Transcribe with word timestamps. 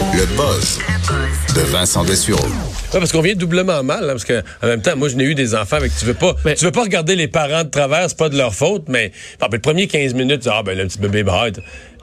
Le 0.00 0.26
buzz 0.36 0.78
de 1.54 1.60
Vincent 1.72 2.04
Dessureau. 2.04 2.44
Ouais, 2.92 2.98
parce 3.00 3.12
qu'on 3.12 3.22
vient 3.22 3.34
doublement 3.34 3.82
mal, 3.82 4.04
hein, 4.04 4.08
parce 4.08 4.24
que 4.24 4.40
en 4.62 4.66
même 4.66 4.82
temps, 4.82 4.94
moi, 4.96 5.08
je 5.08 5.16
n'ai 5.16 5.24
eu 5.24 5.34
des 5.34 5.54
enfants 5.54 5.76
avec 5.76 5.92
tu 5.98 6.04
veux 6.04 6.14
pas, 6.14 6.34
Mais- 6.44 6.54
tu 6.54 6.64
veux 6.64 6.70
pas 6.70 6.82
regarder 6.82 7.16
les 7.16 7.28
parents 7.28 7.64
de 7.64 7.68
travers, 7.70 8.08
c'est 8.08 8.16
pas 8.18 8.28
de 8.28 8.36
leur 8.36 8.54
faute, 8.54 8.84
mais 8.88 9.12
bon, 9.40 9.46
ben, 9.46 9.56
le 9.56 9.60
premier 9.60 9.86
15 9.86 10.12
minutes, 10.14 10.42
tu 10.42 10.48
dis, 10.48 10.54
ah 10.54 10.62
ben 10.62 10.76
le 10.76 10.86
petit 10.86 10.98
bébé 10.98 11.22
braille. 11.22 11.52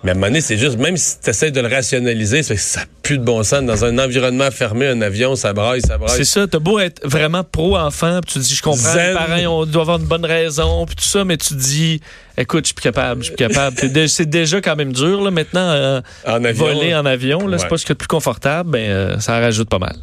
Mais 0.03 0.09
à 0.09 0.11
un 0.11 0.15
moment 0.15 0.27
donné, 0.27 0.41
c'est 0.41 0.57
juste, 0.57 0.77
même 0.77 0.97
si 0.97 1.19
tu 1.23 1.29
essaies 1.29 1.51
de 1.51 1.61
le 1.61 1.67
rationaliser, 1.69 2.43
c'est 2.43 2.55
que 2.55 2.61
ça 2.61 2.81
n'a 2.81 2.85
plus 3.03 3.17
de 3.17 3.23
bon 3.23 3.41
sens. 3.43 3.63
Dans 3.63 3.85
un 3.85 3.97
environnement 3.99 4.51
fermé, 4.51 4.87
un 4.87 5.01
avion, 5.01 5.35
ça 5.37 5.53
braille, 5.53 5.79
ça 5.81 5.97
braille. 5.97 6.15
C'est 6.17 6.25
ça, 6.25 6.45
t'as 6.45 6.59
beau 6.59 6.77
être 6.79 7.01
vraiment 7.07 7.43
pro-enfant, 7.45 8.19
puis 8.25 8.33
tu 8.33 8.39
dis, 8.39 8.53
je 8.55 8.61
comprends, 8.61 8.77
Zen. 8.93 9.09
les 9.09 9.13
parents 9.13 9.61
on 9.61 9.65
doit 9.65 9.81
avoir 9.83 9.99
une 9.99 10.05
bonne 10.05 10.25
raison, 10.25 10.85
puis 10.85 10.95
tout 10.97 11.05
ça, 11.05 11.23
mais 11.23 11.37
tu 11.37 11.53
dis, 11.53 12.01
écoute, 12.37 12.65
je 12.65 12.67
suis 12.67 12.73
plus 12.73 12.83
capable, 12.83 13.21
je 13.21 13.27
suis 13.27 13.35
plus 13.35 13.47
capable. 13.47 13.77
C'est 14.09 14.29
déjà 14.29 14.59
quand 14.59 14.75
même 14.75 14.91
dur, 14.91 15.21
là, 15.21 15.31
maintenant, 15.31 15.61
euh, 15.71 16.01
En 16.27 16.43
avion. 16.43 16.65
voler 16.65 16.93
en 16.95 17.05
avion, 17.05 17.47
là, 17.47 17.57
c'est 17.57 17.63
Ouais. 17.63 17.69
pas 17.69 17.77
ce 17.77 17.83
qu'il 17.85 17.91
y 17.91 17.93
a 17.93 17.95
de 17.95 17.99
plus 17.99 18.07
confortable, 18.07 18.71
ben, 18.71 18.89
euh, 18.89 19.19
ça 19.19 19.37
en 19.37 19.39
rajoute 19.39 19.69
pas 19.69 19.79
mal. 19.79 19.95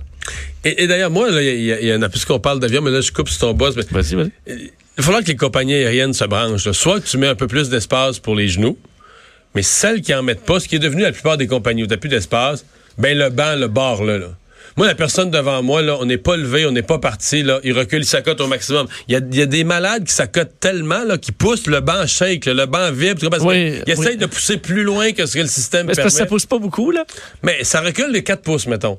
Et, 0.65 0.83
et 0.85 0.87
d'ailleurs, 0.87 1.11
moi, 1.11 1.29
il 1.31 1.85
y, 1.87 1.93
en 1.95 2.01
a, 2.01 2.09
puisqu'on 2.09 2.41
parle 2.41 2.59
d'avion, 2.61 2.81
mais 2.81 2.91
là, 2.91 3.01
je 3.03 3.13
coupe 3.13 3.29
sur 3.29 3.41
ton 3.41 3.53
boss. 3.55 3.75
mais 3.77 3.83
Vas-y, 3.91 4.15
vas-y. 4.15 4.31
il 4.47 4.71
va 4.97 5.03
falloir 5.03 5.23
que 5.23 5.29
les 5.29 5.37
compagnies 5.37 5.75
aériennes 5.75 6.13
se 6.15 6.25
branchent. 6.25 6.67
là. 6.67 6.73
Soit 6.73 7.01
que 7.01 7.07
tu 7.07 7.19
mets 7.19 7.29
un 7.29 7.35
peu 7.35 7.47
plus 7.47 7.69
d'espace 7.69 8.19
pour 8.19 8.35
les 8.35 8.49
genoux, 8.49 8.79
mais 9.55 9.63
celles 9.63 10.01
qui 10.03 10.15
en 10.15 10.23
mettent 10.23 10.45
pas, 10.45 10.61
ce 10.61 10.69
qui 10.69 10.77
est 10.77 10.81
devenu 10.81 11.03
la 11.03 11.13
plupart 11.13 11.37
des 11.37 11.47
compagnies 11.47 11.83
où 11.83 11.87
t'as 11.87 11.97
plus 11.97 12.09
d'espace, 12.09 12.65
ben 12.99 13.17
le 13.17 13.31
banc, 13.31 13.57
le 13.57 13.69
bord 13.69 14.05
là, 14.05 14.19
là. 14.19 14.27
Moi, 14.77 14.87
la 14.87 14.95
personne 14.95 15.31
devant 15.33 15.63
moi, 15.65 15.83
là, 15.83 15.97
on 16.01 16.07
n'est 16.07 16.17
pas 16.17 16.37
levé, 16.37 16.65
on 16.65 16.71
n'est 16.71 16.83
pas 16.83 16.99
parti, 17.01 17.43
là. 17.43 17.59
Il 17.65 17.77
recule, 17.77 18.03
il 18.03 18.07
s'accote 18.07 18.41
au 18.41 18.47
maximum. 18.47 18.87
Il 19.09 19.13
y 19.13 19.17
a, 19.17 19.21
il 19.21 19.37
y 19.37 19.43
a 19.43 19.47
des 19.47 19.65
malades 19.65 20.05
qui 20.05 20.13
s'accotent 20.15 20.61
tellement, 20.61 21.03
là, 21.05 21.19
qui 21.19 21.33
poussent 21.33 21.67
le 21.67 21.81
banc 21.81 22.07
shake, 22.07 22.45
là, 22.47 22.55
le 22.55 22.67
banc 22.67 22.93
vibre. 22.93 23.21
tu 23.21 23.29
Parce 23.29 23.43
Oui, 23.43 23.73
qu'ils 23.85 23.95
oui. 23.97 24.01
essayent 24.05 24.17
de 24.17 24.27
pousser 24.27 24.59
plus 24.59 24.85
loin 24.85 25.11
que 25.13 25.27
ce 25.27 25.35
que 25.35 25.41
le 25.41 25.49
système 25.49 25.87
Mais 25.87 25.95
permet. 25.95 26.05
parce 26.05 26.15
que 26.15 26.19
ça 26.21 26.27
pousse 26.27 26.47
pas 26.47 26.59
beaucoup, 26.59 26.93
là. 26.93 27.05
Mais 27.43 27.65
ça 27.65 27.81
recule 27.81 28.11
les 28.13 28.23
4 28.23 28.43
pouces, 28.43 28.67
mettons. 28.69 28.99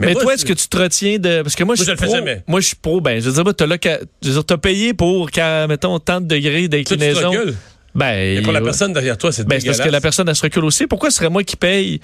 Mais, 0.00 0.12
moi, 0.14 0.22
toi, 0.22 0.34
est-ce 0.34 0.46
que 0.46 0.54
tu 0.54 0.66
te 0.66 0.76
retiens 0.78 1.18
de. 1.18 1.42
Parce 1.42 1.54
que 1.54 1.62
moi, 1.64 1.74
je 1.76 1.82
suis 1.82 1.86
je 1.86 1.92
le 1.92 1.98
fais 1.98 2.06
pro. 2.06 2.14
jamais. 2.16 2.42
Moi, 2.48 2.60
je 2.60 2.66
suis 2.68 2.76
pro. 2.76 3.00
Ben, 3.00 3.20
je 3.20 3.28
veux 3.28 3.42
dire, 3.44 3.54
t'as 3.54 3.66
loca- 3.66 4.00
je 4.22 4.28
veux 4.28 4.34
dire, 4.34 4.44
t'as 4.44 4.56
payé 4.56 4.94
pour, 4.94 5.30
qu'à, 5.30 5.66
mettons, 5.68 5.98
tant 6.00 6.20
de 6.20 6.26
degrés 6.26 6.68
Toi, 6.68 6.78
tu 6.78 6.84
te 6.84 6.94
d'inclinaison. 6.94 7.30
recules. 7.30 7.54
Ben, 7.94 8.38
Et 8.38 8.42
pour 8.42 8.52
la 8.52 8.60
ouais. 8.60 8.64
personne 8.64 8.92
derrière 8.92 9.18
toi, 9.18 9.32
c'est 9.32 9.46
Ben, 9.46 9.60
parce 9.62 9.78
que 9.80 9.88
la 9.88 10.00
personne, 10.00 10.28
elle 10.28 10.36
se 10.36 10.42
recule 10.42 10.64
aussi. 10.64 10.86
Pourquoi 10.86 11.10
ce 11.10 11.16
serait 11.18 11.28
moi 11.30 11.44
qui 11.44 11.56
paye? 11.56 12.00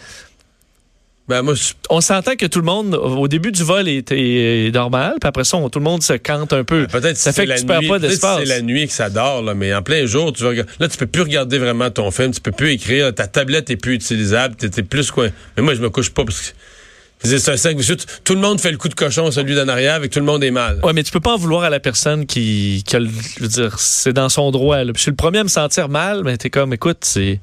Ben, 1.28 1.42
moi, 1.42 1.54
je- 1.54 1.74
On 1.90 2.00
s'entend 2.00 2.36
que 2.36 2.46
tout 2.46 2.58
le 2.60 2.64
monde, 2.64 2.94
au 2.94 3.28
début 3.28 3.52
du 3.52 3.62
vol, 3.62 3.86
est, 3.86 4.10
est 4.12 4.72
normal, 4.74 5.16
puis 5.20 5.28
après 5.28 5.44
ça, 5.44 5.58
on- 5.58 5.68
tout 5.68 5.78
le 5.78 5.84
monde 5.84 6.02
se 6.02 6.14
cante 6.14 6.54
un 6.54 6.64
peu. 6.64 6.86
Peut-être 6.86 7.18
ça 7.18 7.32
si 7.32 7.36
fait 7.40 7.44
que 7.44 7.50
la 7.50 7.58
tu 7.60 7.66
perds 7.66 7.80
nuit, 7.82 7.88
pas 7.88 7.98
peut-être 7.98 8.10
si 8.12 8.16
d'espace. 8.16 8.38
C'est 8.40 8.44
la 8.46 8.62
nuit 8.62 8.86
que 8.86 8.92
ça 8.94 9.10
dort, 9.10 9.42
là, 9.42 9.52
mais 9.54 9.74
en 9.74 9.82
plein 9.82 10.06
jour, 10.06 10.32
tu 10.32 10.42
vas 10.42 10.52
là, 10.54 10.88
tu 10.88 10.96
peux 10.96 11.06
plus 11.06 11.22
regarder 11.22 11.58
vraiment 11.58 11.90
ton 11.90 12.10
film, 12.10 12.32
tu 12.32 12.40
peux 12.40 12.50
plus 12.52 12.70
écrire, 12.72 13.14
ta 13.14 13.26
tablette 13.26 13.68
est 13.68 13.76
plus 13.76 13.94
utilisable, 13.94 14.56
t'es 14.56 14.82
plus 14.82 15.10
quoi. 15.10 15.28
Mais 15.56 15.62
moi, 15.62 15.74
je 15.74 15.82
me 15.82 15.90
couche 15.90 16.08
pas 16.10 16.24
parce 16.24 16.40
que 16.40 16.54
c'est 17.22 17.48
un 17.50 17.56
cercle 17.56 17.78
vicieux. 17.78 17.96
Tout- 18.24 18.34
le 18.34 18.40
monde 18.40 18.60
fait 18.60 18.70
le 18.70 18.76
coup 18.78 18.88
de 18.88 18.94
cochon, 18.94 19.30
celui 19.30 19.54
d'en 19.54 19.66
arrière, 19.68 19.94
avec 19.94 20.10
tout 20.12 20.20
le 20.20 20.24
monde 20.24 20.42
est 20.44 20.50
mal. 20.50 20.80
Ouais, 20.84 20.92
mais 20.92 21.02
tu 21.02 21.10
peux 21.10 21.20
pas 21.20 21.34
en 21.34 21.36
vouloir 21.36 21.64
à 21.64 21.70
la 21.70 21.80
personne 21.80 22.26
qui, 22.26 22.84
qui 22.86 22.96
a 22.96 23.00
le- 23.00 23.08
je 23.36 23.42
veux 23.42 23.48
dire, 23.48 23.78
c'est 23.80 24.12
dans 24.12 24.28
son 24.28 24.50
droit. 24.50 24.78
Là. 24.78 24.92
Puis 24.92 24.98
je 24.98 25.02
suis 25.02 25.10
le 25.10 25.16
premier 25.16 25.38
à 25.38 25.44
me 25.44 25.48
sentir 25.48 25.88
mal, 25.88 26.22
mais 26.24 26.36
t'es 26.36 26.50
comme, 26.50 26.72
écoute, 26.72 26.98
c'est, 27.02 27.40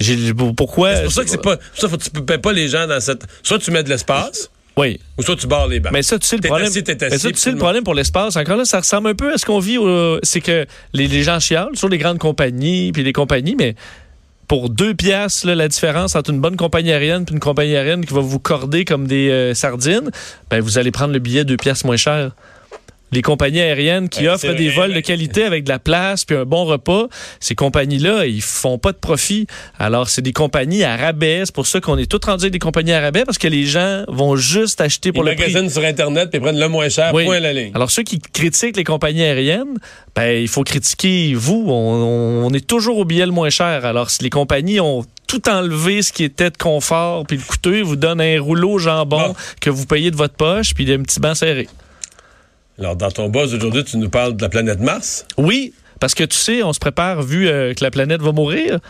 j'ai, 0.00 0.16
pourquoi? 0.56 0.96
C'est 0.96 1.02
pour 1.04 1.12
ça 1.12 1.24
que 1.24 1.30
c'est 1.30 1.42
pas, 1.42 1.56
ça, 1.74 1.88
faut 1.88 1.96
tu 1.96 2.10
peux 2.10 2.38
pas 2.38 2.52
les 2.52 2.68
gens 2.68 2.86
dans 2.86 3.00
cette, 3.00 3.24
soit 3.42 3.58
tu 3.58 3.70
mets 3.70 3.82
de 3.82 3.88
l'espace, 3.90 4.50
Oui, 4.76 4.98
ou 5.18 5.22
soit 5.22 5.36
tu 5.36 5.46
barres 5.46 5.68
les 5.68 5.78
bancs. 5.80 5.92
mais 5.92 6.02
ça, 6.02 6.18
tu 6.18 6.26
sais 6.26 6.36
le 6.36 6.42
problème. 6.42 6.66
assis, 6.68 6.82
mais 6.86 7.18
ça, 7.18 7.30
tu 7.30 7.36
sais 7.36 7.50
le 7.50 7.54
le 7.56 7.60
problème 7.60 7.84
pour 7.84 7.94
l'espace. 7.94 8.36
Encore 8.36 8.56
là, 8.56 8.64
ça 8.64 8.80
ressemble 8.80 9.08
un 9.08 9.14
peu 9.14 9.32
à 9.32 9.38
ce 9.38 9.44
qu'on 9.46 9.58
vit. 9.60 9.78
au- 9.78 10.18
c'est 10.22 10.40
que 10.40 10.66
les, 10.94 11.06
les 11.06 11.22
gens 11.22 11.38
chialent 11.38 11.74
sur 11.76 11.88
les 11.88 11.98
grandes 11.98 12.18
compagnies, 12.18 12.90
puis 12.90 13.04
les 13.04 13.12
compagnies, 13.12 13.54
mais 13.56 13.76
pour 14.54 14.70
deux 14.70 14.94
piastres, 14.94 15.48
la 15.48 15.66
différence 15.66 16.14
entre 16.14 16.30
une 16.30 16.40
bonne 16.40 16.56
compagnie 16.56 16.92
aérienne 16.92 17.24
et 17.28 17.32
une 17.32 17.40
compagnie 17.40 17.74
aérienne 17.74 18.06
qui 18.06 18.14
va 18.14 18.20
vous 18.20 18.38
corder 18.38 18.84
comme 18.84 19.08
des 19.08 19.28
euh, 19.28 19.52
sardines, 19.52 20.12
ben, 20.48 20.60
vous 20.60 20.78
allez 20.78 20.92
prendre 20.92 21.12
le 21.12 21.18
billet 21.18 21.44
deux 21.44 21.56
piastres 21.56 21.86
moins 21.86 21.96
cher. 21.96 22.30
Les 23.14 23.22
compagnies 23.22 23.60
aériennes 23.60 24.08
qui 24.08 24.22
Ouais, 24.22 24.28
offrent 24.30 24.54
des 24.54 24.66
vrai, 24.70 24.74
vols 24.76 24.88
mais- 24.90 24.96
de 24.96 25.00
qualité 25.00 25.44
avec 25.44 25.62
de 25.62 25.68
la 25.68 25.78
place 25.78 26.24
puis 26.24 26.36
un 26.36 26.44
bon 26.44 26.64
repas, 26.64 27.06
ces 27.38 27.54
compagnies-là, 27.54 28.26
ils 28.26 28.42
font 28.42 28.76
pas 28.76 28.90
de 28.90 28.96
profit. 28.98 29.46
Alors, 29.78 30.08
c'est 30.08 30.20
des 30.22 30.32
compagnies 30.32 30.82
à 30.82 30.96
rabais. 30.96 31.42
C'est 31.44 31.54
pour 31.54 31.66
ça 31.68 31.80
qu'on 31.80 31.96
est 31.96 32.10
tous 32.10 32.26
rendus 32.26 32.44
avec 32.44 32.52
des 32.52 32.58
compagnies 32.58 32.92
à 32.92 33.00
rabais 33.00 33.24
parce 33.24 33.38
que 33.38 33.46
les 33.46 33.64
gens 33.66 34.02
vont 34.08 34.34
juste 34.34 34.80
acheter 34.80 35.12
pour 35.12 35.24
Ils 35.24 35.30
le 35.30 35.36
prix. 35.36 35.70
sur 35.70 35.84
Internet 35.84 36.30
puis 36.30 36.40
prennent 36.40 36.58
le 36.58 36.68
moins 36.68 36.88
cher, 36.88 37.12
Oui. 37.14 37.24
point 37.24 37.36
à 37.36 37.40
la 37.40 37.52
ligne. 37.52 37.70
Alors, 37.74 37.90
ceux 37.90 38.02
qui 38.02 38.18
critiquent 38.18 38.76
les 38.76 38.82
compagnies 38.84 39.22
aériennes, 39.22 39.78
ben, 40.16 40.40
il 40.42 40.48
faut 40.48 40.64
critiquer 40.64 41.34
vous. 41.34 41.66
On, 41.68 42.52
est 42.52 42.66
toujours 42.66 42.98
au 42.98 43.04
billet 43.04 43.26
le 43.26 43.32
moins 43.32 43.50
cher. 43.50 43.84
Alors, 43.84 44.10
si 44.10 44.22
les 44.24 44.30
compagnies 44.30 44.80
ont 44.80 45.04
tout 45.28 45.48
enlevé 45.48 46.02
ce 46.02 46.12
qui 46.12 46.24
était 46.24 46.50
de 46.50 46.56
confort 46.56 47.26
puis 47.26 47.36
le 47.36 47.42
coûteux, 47.42 47.82
vous 47.82 47.96
donnent 47.96 48.20
un 48.20 48.40
rouleau 48.40 48.78
jambon 48.78 49.28
Bon. 49.28 49.34
que 49.60 49.70
vous 49.70 49.86
payez 49.86 50.10
de 50.10 50.16
votre 50.16 50.34
poche 50.34 50.74
puis 50.74 50.92
un 50.92 51.02
petit 51.02 51.20
banc 51.20 51.34
serré. 51.34 51.68
Alors, 52.78 52.96
dans 52.96 53.10
ton 53.10 53.28
buzz 53.28 53.54
aujourd'hui, 53.54 53.84
tu 53.84 53.96
nous 53.98 54.10
parles 54.10 54.36
de 54.36 54.42
la 54.42 54.48
planète 54.48 54.80
Mars? 54.80 55.26
Oui, 55.38 55.72
parce 56.00 56.14
que 56.14 56.24
tu 56.24 56.36
sais, 56.36 56.62
on 56.62 56.72
se 56.72 56.80
prépare 56.80 57.22
vu 57.22 57.48
euh, 57.48 57.72
que 57.72 57.84
la 57.84 57.90
planète 57.90 58.20
va 58.20 58.32
mourir. 58.32 58.80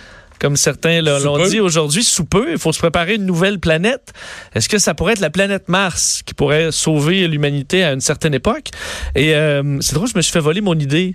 Comme 0.41 0.57
certains 0.57 1.01
l'ont 1.01 1.47
dit 1.47 1.61
aujourd'hui, 1.61 2.03
sous 2.03 2.25
peu, 2.25 2.53
il 2.53 2.59
faut 2.59 2.73
se 2.73 2.79
préparer 2.79 3.15
une 3.15 3.25
nouvelle 3.25 3.59
planète. 3.61 4.13
Est-ce 4.55 4.69
que 4.69 4.79
ça 4.79 4.93
pourrait 4.93 5.13
être 5.13 5.21
la 5.21 5.31
planète 5.31 5.69
Mars 5.69 6.23
qui 6.27 6.35
pourrait 6.35 6.73
sauver 6.73 7.29
l'humanité 7.29 7.85
à 7.85 7.93
une 7.93 8.01
certaine 8.01 8.35
époque? 8.35 8.69
Et 9.15 9.35
euh, 9.35 9.79
c'est 9.81 9.95
drôle, 9.95 10.09
je 10.09 10.17
me 10.17 10.23
suis 10.23 10.33
fait 10.33 10.41
voler 10.41 10.61
mon 10.61 10.79
idée 10.79 11.15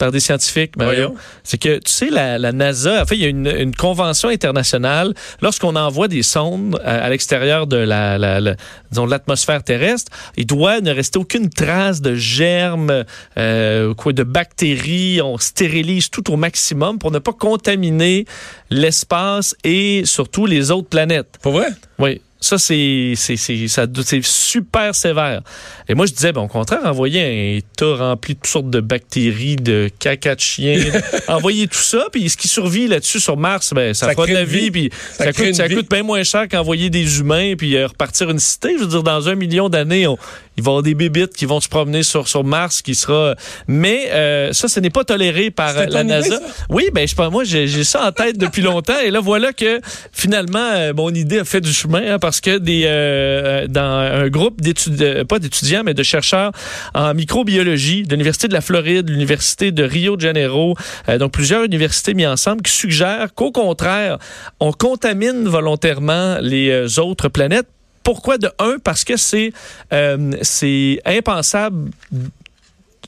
par 0.00 0.10
des 0.10 0.18
scientifiques, 0.18 0.76
Mario. 0.76 1.14
C'est 1.44 1.58
que, 1.58 1.78
tu 1.78 1.92
sais, 1.92 2.08
la, 2.10 2.38
la 2.38 2.52
NASA, 2.52 3.02
en 3.02 3.04
fait, 3.06 3.16
il 3.16 3.20
y 3.20 3.26
a 3.26 3.28
une, 3.28 3.46
une 3.46 3.76
convention 3.76 4.30
internationale. 4.30 5.12
Lorsqu'on 5.42 5.76
envoie 5.76 6.08
des 6.08 6.22
sondes 6.24 6.80
à, 6.84 7.04
à 7.04 7.08
l'extérieur 7.10 7.66
de 7.66 7.76
la, 7.76 8.16
la- 8.18 8.40
la- 8.40 8.56
disons, 8.90 9.04
de 9.04 9.10
l'atmosphère 9.10 9.62
terrestre, 9.62 10.10
il 10.38 10.46
doit 10.46 10.80
ne 10.80 10.90
rester 10.90 11.18
aucune 11.18 11.50
trace 11.50 12.00
de 12.00 12.14
germes, 12.14 13.04
euh, 13.36 13.92
quoi, 13.94 14.12
de 14.14 14.22
bactéries. 14.24 15.20
On 15.22 15.36
stérilise 15.36 16.08
tout 16.08 16.32
au 16.32 16.36
maximum 16.36 16.98
pour 16.98 17.10
ne 17.10 17.18
pas 17.18 17.34
contaminer 17.34 18.24
l'espace 18.70 19.54
et 19.64 20.02
surtout 20.06 20.46
les 20.46 20.70
autres 20.70 20.88
planètes. 20.88 21.38
Pour 21.42 21.52
vrai? 21.52 21.68
Oui. 21.98 22.22
Ça, 22.42 22.56
c'est 22.58 23.12
c'est- 23.16 23.36
c'est- 23.36 23.68
ça- 23.68 23.86
c'est 24.04 24.24
super 24.24 24.94
sévère. 24.94 25.42
Et 25.88 25.94
moi, 25.94 26.06
je 26.06 26.12
disais, 26.12 26.32
ben, 26.32 26.40
au 26.40 26.48
contraire, 26.48 26.80
envoyer 26.84 27.20
un 27.58 27.60
tas 27.76 27.96
rempli 27.96 28.34
de 28.34 28.38
toutes 28.40 28.46
sortes 28.50 28.70
de 28.70 28.80
bactéries, 28.80 29.56
de 29.56 29.90
caca 29.98 30.34
de 30.34 30.40
chien, 30.40 30.78
envoyer 31.28 31.68
tout 31.68 31.78
ça, 31.78 32.06
puis 32.10 32.30
ce 32.30 32.36
qui 32.38 32.48
survit 32.48 32.88
là-dessus 32.88 33.20
sur 33.20 33.36
Mars, 33.36 33.74
ben, 33.74 33.92
ça, 33.92 34.06
Ça 34.06 34.12
fera 34.12 34.26
de 34.26 34.32
la 34.32 34.44
vie, 34.44 34.70
vie. 34.70 34.70
puis 34.70 34.90
Ça 35.12 35.32
coûte, 35.34 35.54
ça 35.54 35.68
coûte 35.68 35.90
bien 35.90 36.02
moins 36.02 36.22
cher 36.22 36.48
qu'envoyer 36.48 36.88
des 36.88 37.18
humains, 37.20 37.54
puis 37.58 37.76
euh, 37.76 37.88
repartir 37.88 38.30
une 38.30 38.38
cité. 38.38 38.74
Je 38.78 38.84
veux 38.84 38.88
dire, 38.90 39.02
dans 39.02 39.28
un 39.28 39.34
million 39.34 39.68
d'années, 39.68 40.06
on- 40.06 40.16
il 40.60 40.64
va 40.64 40.70
y 40.70 40.72
avoir 40.72 40.82
des 40.82 40.94
bébites 40.94 41.34
qui 41.34 41.46
vont 41.46 41.60
se 41.60 41.68
promener 41.68 42.02
sur, 42.02 42.28
sur 42.28 42.44
Mars, 42.44 42.82
qui 42.82 42.94
sera... 42.94 43.34
Mais 43.66 44.10
euh, 44.10 44.52
ça, 44.52 44.68
ce 44.68 44.78
n'est 44.80 44.90
pas 44.90 45.04
toléré 45.04 45.50
par 45.50 45.76
euh, 45.76 45.86
la 45.86 46.02
idée, 46.02 46.04
NASA. 46.04 46.40
Oui, 46.68 46.90
ben 46.92 47.06
je 47.08 47.14
pense 47.14 47.30
moi 47.30 47.44
j'ai 47.44 47.84
ça 47.84 48.06
en 48.06 48.12
tête 48.12 48.38
depuis 48.38 48.62
longtemps 48.62 48.98
et 49.04 49.10
là 49.10 49.20
voilà 49.20 49.52
que 49.52 49.80
finalement 50.12 50.58
euh, 50.58 50.92
mon 50.94 51.10
idée 51.10 51.38
a 51.38 51.44
fait 51.44 51.60
du 51.60 51.72
chemin 51.72 52.14
hein, 52.14 52.18
parce 52.18 52.40
que 52.40 52.58
des 52.58 52.82
euh, 52.86 53.66
dans 53.68 53.82
un 53.82 54.28
groupe 54.28 54.60
d'étudiants 54.60 55.24
pas 55.24 55.38
d'étudiants 55.38 55.82
mais 55.84 55.94
de 55.94 56.02
chercheurs 56.02 56.52
en 56.94 57.14
microbiologie 57.14 58.02
de 58.02 58.10
l'université 58.10 58.48
de 58.48 58.54
la 58.54 58.60
Floride, 58.60 59.06
de 59.06 59.12
l'université 59.12 59.72
de 59.72 59.82
Rio 59.84 60.16
de 60.16 60.20
Janeiro, 60.20 60.76
euh, 61.08 61.18
donc 61.18 61.32
plusieurs 61.32 61.64
universités 61.64 62.14
mis 62.14 62.26
ensemble 62.26 62.62
qui 62.62 62.72
suggèrent 62.72 63.34
qu'au 63.34 63.52
contraire, 63.52 64.18
on 64.58 64.72
contamine 64.72 65.46
volontairement 65.48 66.38
les 66.40 66.70
euh, 66.70 67.00
autres 67.00 67.28
planètes 67.28 67.68
pourquoi 68.02 68.38
de 68.38 68.48
un? 68.58 68.78
Parce 68.82 69.04
que 69.04 69.16
c'est 69.16 69.52
euh, 69.92 70.32
c'est 70.42 71.00
impensable 71.04 71.90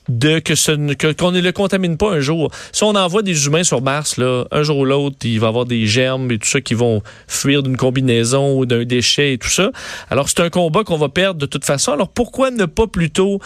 de 0.09 0.39
que 0.39 0.53
ce 0.55 0.71
ne- 0.71 0.95
que- 0.95 1.13
qu'on 1.13 1.31
ne 1.31 1.39
le 1.39 1.53
contamine 1.53 1.95
pas 1.95 2.11
un 2.11 2.19
jour. 2.19 2.51
Si 2.73 2.83
on 2.83 2.89
envoie 2.93 3.21
des 3.21 3.45
humains 3.45 3.63
sur 3.63 3.81
Mars, 3.81 4.17
là, 4.17 4.43
un 4.51 4.61
jour 4.61 4.79
ou 4.79 4.85
l'autre, 4.85 5.15
il 5.23 5.39
va 5.39 5.47
y 5.47 5.49
avoir 5.49 5.65
des 5.65 5.85
germes 5.87 6.29
et 6.29 6.37
tout 6.39 6.47
ça 6.49 6.59
qui 6.59 6.73
vont 6.73 7.01
fuir 7.25 7.63
d'une 7.63 7.77
combinaison 7.77 8.57
ou 8.57 8.65
d'un 8.65 8.83
déchet 8.83 9.31
et 9.33 9.37
tout 9.37 9.47
ça. 9.49 9.71
Alors 10.09 10.27
c'est 10.27 10.41
un 10.41 10.49
combat 10.49 10.83
qu'on 10.83 10.97
va 10.97 11.07
perdre 11.07 11.39
de 11.39 11.45
toute 11.45 11.63
façon. 11.63 11.93
Alors 11.93 12.09
pourquoi 12.09 12.51
ne 12.51 12.65
pas 12.65 12.85
plutôt 12.87 13.39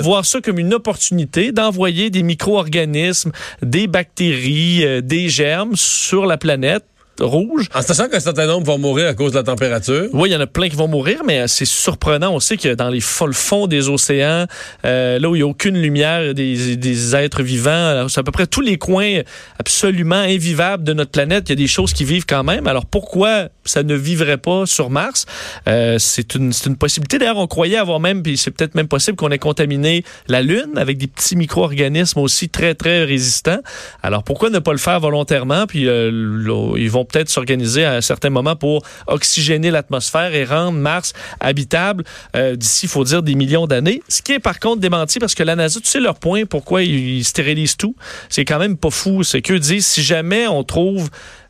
voir 0.00 0.24
ça 0.24 0.40
comme 0.40 0.58
une 0.58 0.72
opportunité 0.72 1.52
d'envoyer 1.52 2.08
des 2.08 2.22
micro-organismes, 2.22 3.32
des 3.60 3.86
bactéries, 3.86 4.82
euh, 4.82 5.02
des 5.02 5.28
germes 5.28 5.76
sur 5.76 6.24
la 6.24 6.38
planète 6.38 6.84
rouge. 7.20 7.68
En 7.74 7.82
sachant 7.82 8.08
qu'un 8.08 8.20
certain 8.20 8.46
nombre 8.46 8.66
vont 8.66 8.78
mourir 8.78 9.08
à 9.08 9.14
cause 9.14 9.32
de 9.32 9.36
la 9.36 9.42
température. 9.42 10.08
Oui, 10.12 10.30
il 10.30 10.32
y 10.32 10.36
en 10.36 10.40
a 10.40 10.46
plein 10.46 10.68
qui 10.68 10.76
vont 10.76 10.88
mourir, 10.88 11.22
mais 11.26 11.48
c'est 11.48 11.64
surprenant. 11.64 12.32
On 12.32 12.40
sait 12.40 12.56
que 12.56 12.74
dans 12.74 12.88
les 12.88 13.00
le 13.26 13.32
fond 13.32 13.66
des 13.66 13.88
océans, 13.88 14.46
euh, 14.84 15.18
là 15.18 15.28
où 15.28 15.34
il 15.34 15.38
n'y 15.38 15.42
a 15.42 15.46
aucune 15.46 15.76
lumière, 15.76 16.34
des, 16.34 16.76
des 16.76 17.16
êtres 17.16 17.42
vivants, 17.42 18.06
c'est 18.08 18.20
à 18.20 18.22
peu 18.22 18.30
près 18.30 18.46
tous 18.46 18.60
les 18.60 18.78
coins 18.78 19.22
absolument 19.58 20.14
invivables 20.16 20.84
de 20.84 20.92
notre 20.92 21.10
planète, 21.10 21.48
il 21.48 21.52
y 21.52 21.54
a 21.54 21.56
des 21.56 21.66
choses 21.66 21.92
qui 21.92 22.04
vivent 22.04 22.26
quand 22.26 22.44
même. 22.44 22.66
Alors 22.66 22.86
pourquoi 22.86 23.48
ça 23.64 23.82
ne 23.82 23.94
vivrait 23.94 24.36
pas 24.36 24.66
sur 24.66 24.90
Mars? 24.90 25.26
Euh, 25.66 25.96
c'est 25.98 26.34
une, 26.34 26.52
c'est 26.52 26.68
une 26.68 26.76
possibilité. 26.76 27.18
D'ailleurs, 27.18 27.38
on 27.38 27.46
croyait 27.46 27.78
avoir 27.78 27.98
même, 27.98 28.22
puis 28.22 28.36
c'est 28.36 28.50
peut-être 28.50 28.74
même 28.74 28.88
possible 28.88 29.16
qu'on 29.16 29.30
ait 29.30 29.38
contaminé 29.38 30.04
la 30.28 30.42
Lune 30.42 30.76
avec 30.76 30.98
des 30.98 31.06
petits 31.06 31.36
micro-organismes 31.36 32.20
aussi 32.20 32.48
très, 32.48 32.74
très 32.74 33.04
résistants. 33.04 33.60
Alors 34.02 34.22
pourquoi 34.22 34.50
ne 34.50 34.58
pas 34.58 34.72
le 34.72 34.78
faire 34.78 35.00
volontairement? 35.00 35.66
Puis 35.66 35.88
euh, 35.88 36.74
ils 36.76 36.90
vont 36.90 37.05
peut-être 37.06 37.28
s'organiser 37.28 37.84
à 37.84 37.94
un 37.94 38.00
certain 38.00 38.30
moment 38.30 38.56
pour 38.56 38.82
oxygéner 39.06 39.70
l'atmosphère 39.70 40.34
et 40.34 40.44
rendre 40.44 40.78
Mars 40.78 41.12
habitable 41.40 42.04
euh, 42.34 42.56
d'ici, 42.56 42.86
il 42.86 42.88
faut 42.88 43.04
dire, 43.04 43.22
des 43.22 43.34
millions 43.34 43.66
d'années. 43.66 44.02
Ce 44.08 44.22
qui 44.22 44.32
est 44.32 44.38
par 44.38 44.58
contre 44.60 44.80
démenti 44.80 45.18
parce 45.18 45.34
que 45.34 45.42
la 45.42 45.56
NASA, 45.56 45.80
tu 45.80 45.86
sais 45.88 46.00
leur 46.00 46.18
point, 46.18 46.44
pourquoi 46.44 46.82
ils, 46.82 47.18
ils 47.18 47.24
stérilisent 47.24 47.76
tout? 47.76 47.94
C'est 48.28 48.44
quand 48.44 48.58
même 48.58 48.76
pas 48.76 48.90
fou. 48.90 49.22
C'est 49.22 49.42
qu'eux 49.42 49.58
disent, 49.58 49.86
si 49.86 50.02
jamais 50.02 50.46
on 50.46 50.62
trouve 50.64 51.08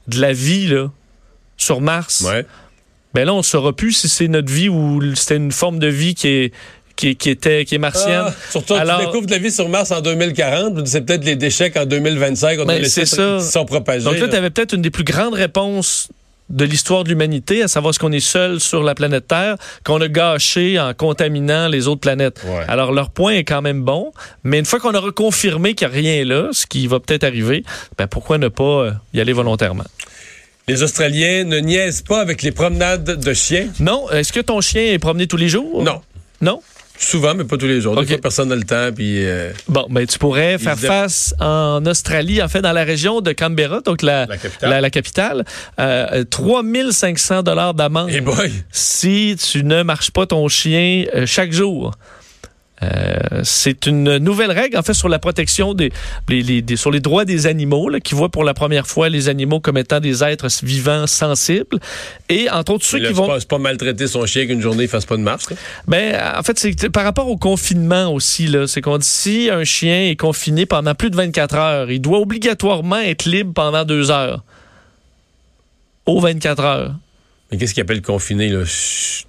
de 0.09 0.21
la 0.21 0.33
vie 0.33 0.69
là, 0.69 0.91
sur 1.57 1.81
Mars, 1.81 2.21
Ouais. 2.21 2.45
ben 3.15 3.25
là, 3.25 3.35
on 3.35 3.39
ne 3.39 3.43
saura 3.43 3.73
plus 3.75 3.93
si 3.93 4.09
c'est 4.09 4.29
notre 4.29 4.53
vie 4.53 4.69
ou 4.69 5.01
c'était 5.15 5.37
une 5.37 5.53
forme 5.53 5.79
de 5.79 5.87
vie 5.89 6.15
qui 6.15 6.29
est 6.29 6.53
qui, 6.97 7.15
qui 7.17 7.31
était 7.31 7.65
qui 7.65 7.75
est 7.75 7.79
martienne. 7.79 8.25
Ah, 8.29 8.33
surtout, 8.51 8.75
Alors- 8.75 8.99
tu 9.01 9.07
découvres 9.07 9.27
de 9.27 9.31
la 9.33 9.39
vie 9.39 9.51
sur 9.53 9.69
Mars 9.69 9.91
en 9.93 10.01
2040, 10.01 10.87
c'est 10.87 11.03
peut-être 11.03 11.25
les 11.25 11.37
déchets 11.37 11.71
qu'en 11.71 11.85
2025, 11.87 12.59
on 12.61 12.63
a 12.63 12.67
Ben, 12.67 12.83
laissé 12.83 13.05
c'est 13.05 13.17
ça. 13.17 13.37
qui 13.41 13.45
sont 13.47 13.65
propagés. 13.67 14.05
Donc 14.05 14.15
là, 14.15 14.21
là. 14.23 14.29
tu 14.29 14.37
avais 14.37 14.51
peut-être 14.51 14.73
une 14.75 14.83
des 14.83 14.91
plus 14.91 15.05
grandes 15.05 15.35
réponses 15.35 16.09
de 16.49 16.65
l'histoire 16.65 17.03
de 17.03 17.09
l'humanité, 17.09 17.63
à 17.65 17.67
savoir 17.69 17.93
ce 17.93 17.99
qu'on 17.99 18.13
est 18.13 18.21
seul 18.21 18.61
sur 18.61 18.85
la 18.85 18.95
planète 18.95 19.27
Terre, 19.27 19.57
qu'on 19.85 20.01
a 20.01 20.07
gâché 20.07 20.79
en 20.79 20.95
contaminant 20.95 21.67
les 21.67 21.89
autres 21.89 22.01
planètes. 22.03 22.41
Ouais. 22.47 22.65
Alors 22.69 22.93
leur 22.93 23.11
point 23.11 23.33
est 23.33 23.43
quand 23.45 23.63
même 23.63 23.83
bon, 23.83 24.13
mais 24.45 24.61
une 24.61 24.65
fois 24.65 24.79
qu'on 24.79 24.95
aura 24.95 25.11
confirmé 25.11 25.75
qu'il 25.75 25.89
n'y 25.89 25.93
a 25.95 25.97
rien 25.97 26.25
là, 26.25 26.51
ce 26.53 26.65
qui 26.67 26.87
va 26.87 27.01
peut-être 27.01 27.25
arriver, 27.25 27.65
ben 27.99 28.07
pourquoi 28.07 28.39
ne 28.39 28.47
pas 28.47 28.63
euh, 28.65 28.93
y 29.13 29.21
aller 29.21 29.33
volontairement? 29.33 29.85
Les 30.69 30.83
Australiens 30.85 31.43
ne 31.45 31.59
niaisent 31.59 32.03
pas 32.03 32.21
avec 32.21 32.43
les 32.43 32.53
promenades 32.53 33.05
de 33.21 33.35
chiens. 33.35 33.67
Non, 33.81 34.09
est-ce 34.11 34.33
que 34.33 34.41
ton 34.41 34.61
chien 34.61 34.83
est 34.93 34.99
promené 35.01 35.27
tous 35.27 35.37
les 35.37 35.49
jours? 35.49 35.83
Non. 35.83 36.01
Non? 36.41 36.61
Souvent, 36.99 37.35
mais 37.35 37.45
pas 37.45 37.57
tous 37.57 37.67
les 37.67 37.81
jours. 37.81 37.95
Des 37.95 38.03
Ok. 38.03 38.09
fois, 38.09 38.19
personne 38.19 38.49
n'a 38.49 38.57
le 38.57 38.63
temps, 38.65 38.91
puis... 38.95 39.25
euh, 39.25 39.53
Bon, 39.69 39.87
ben 39.91 40.07
tu 40.07 40.19
pourrais 40.19 40.59
faire 40.59 40.79
face 40.79 41.35
en 41.41 41.85
Australie, 41.87 42.43
en 42.43 42.49
fait, 42.49 42.63
dans 42.63 42.73
la 42.73 42.85
région 42.85 43.21
de 43.21 43.33
Canberra, 43.33 43.81
donc 43.81 44.03
la, 44.03 44.27
La 44.27 44.37
capitale. 44.39 44.71
la, 44.71 44.81
la 44.81 44.91
capitale, 44.91 45.45
euh, 45.79 46.25
3500 46.25 47.43
dollars 47.43 47.75
d'amende 47.75 48.11
Hey 48.11 48.23
si 48.71 49.37
tu 49.39 49.63
ne 49.65 49.83
marches 49.83 50.11
pas 50.11 50.27
ton 50.27 50.49
chien 50.49 51.05
euh, 51.15 51.27
chaque 51.27 51.53
jour. 51.53 51.93
Euh, 52.83 53.41
c'est 53.43 53.87
une 53.87 54.19
nouvelle 54.19 54.51
règle, 54.51 54.77
en 54.77 54.83
fait, 54.83 54.93
sur 54.93 55.09
la 55.09 55.19
protection 55.19 55.73
des, 55.73 55.91
les- 56.29 56.43
les- 56.43 56.61
des- 56.61 56.77
sur 56.77 56.91
les 56.91 57.01
droits 57.01 57.25
des 57.25 57.47
animaux, 57.47 57.89
là, 57.89 58.01
qui 58.01 58.15
voit 58.15 58.29
pour 58.29 58.45
la 58.45 58.53
première 58.53 58.87
fois 58.87 59.09
les 59.09 59.31
animaux 59.31 59.61
comme 59.61 59.79
étant 59.79 59.99
des 59.99 60.23
êtres 60.23 60.49
vivants 60.63 61.07
sensibles. 61.07 61.79
Et 62.29 62.51
entre 62.51 62.73
autres, 62.75 62.85
ceux 62.85 62.99
Là, 62.99 63.09
qui 63.09 63.15
c'est 63.15 63.21
vont. 63.21 63.27
pas, 63.29 63.41
c'est 63.41 63.49
pas 63.49 63.57
maltraiter 63.59 64.07
son 64.07 64.27
chien 64.27 64.47
qu'une 64.47 64.61
journée 64.61 64.83
il 64.85 64.89
fasse 64.91 65.07
pas 65.07 65.17
de 65.17 65.23
marche. 65.23 65.49
là. 65.49 65.57
Ben, 65.89 66.21
en 66.39 66.43
fait, 66.43 66.59
c'est 66.59 66.91
par 66.91 67.05
rapport 67.05 67.29
au 67.29 67.39
confinement 67.39 68.13
aussi, 68.13 68.47
là. 68.47 68.67
C'est 68.67 68.83
qu'on 68.83 68.99
dit 68.99 69.07
si 69.07 69.49
un 69.51 69.65
chien 69.65 70.11
est 70.11 70.17
confiné 70.17 70.67
pendant 70.67 70.95
plus 70.95 71.09
de 71.09 71.17
24 71.17 71.55
heures, 71.55 71.91
il 71.91 72.01
doit 72.01 72.19
obligatoirement 72.19 72.99
être 72.99 73.25
libre 73.25 73.55
pendant 73.55 73.85
deux 73.85 74.11
heures. 74.11 74.43
Aux 76.05 76.21
24 76.21 76.63
heures. 76.63 76.95
Mais 77.51 77.59
qu'est-ce 77.59 77.75
qu'il 77.75 77.81
appelle 77.81 78.03
confiné? 78.03 78.49
Là? 78.49 78.65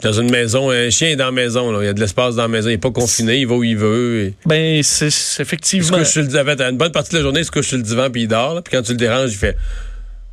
Dans 0.01 0.13
une 0.13 0.31
maison, 0.31 0.71
un 0.71 0.89
chien 0.89 1.09
est 1.09 1.15
dans 1.15 1.25
la 1.25 1.31
maison. 1.31 1.71
Là. 1.71 1.83
Il 1.83 1.85
y 1.85 1.89
a 1.89 1.93
de 1.93 1.99
l'espace 1.99 2.35
dans 2.35 2.41
la 2.43 2.47
maison. 2.47 2.69
Il 2.69 2.73
n'est 2.73 2.77
pas 2.79 2.89
confiné. 2.91 3.37
Il 3.37 3.47
va 3.47 3.55
où 3.55 3.63
il 3.63 3.77
veut. 3.77 4.21
Et... 4.21 4.33
Ben, 4.45 4.81
c'est 4.81 5.09
c'est 5.09 5.09
Il 5.09 5.11
se 5.35 5.41
effectivement. 5.43 5.97
couche 5.99 6.07
sur 6.07 6.23
le 6.23 6.69
Une 6.69 6.77
bonne 6.77 6.91
partie 6.91 7.11
de 7.11 7.17
la 7.17 7.21
journée, 7.21 7.41
il 7.41 7.45
se 7.45 7.51
couche 7.51 7.67
sur 7.67 7.77
le 7.77 7.83
divan 7.83 8.09
puis 8.09 8.23
il 8.23 8.27
dort. 8.27 8.55
là. 8.55 8.61
Puis 8.61 8.75
quand 8.75 8.81
tu 8.81 8.91
le 8.93 8.97
déranges, 8.97 9.31
il 9.31 9.37
fait... 9.37 9.55